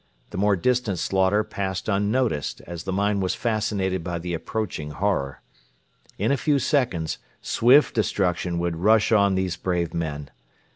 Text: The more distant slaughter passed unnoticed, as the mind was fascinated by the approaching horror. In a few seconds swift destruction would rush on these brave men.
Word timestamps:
The 0.31 0.37
more 0.39 0.55
distant 0.55 0.97
slaughter 0.97 1.43
passed 1.43 1.87
unnoticed, 1.87 2.59
as 2.65 2.85
the 2.85 2.91
mind 2.91 3.21
was 3.21 3.35
fascinated 3.35 4.03
by 4.03 4.17
the 4.17 4.33
approaching 4.33 4.89
horror. 4.89 5.43
In 6.17 6.31
a 6.31 6.37
few 6.37 6.57
seconds 6.57 7.19
swift 7.39 7.93
destruction 7.93 8.57
would 8.57 8.77
rush 8.77 9.11
on 9.11 9.35
these 9.35 9.55
brave 9.57 9.93
men. 9.93 10.31